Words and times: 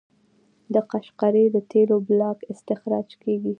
د 0.73 0.75
قشقري 0.91 1.45
د 1.51 1.57
تیلو 1.71 1.97
بلاک 2.07 2.37
استخراج 2.51 3.09
کیږي. 3.21 3.49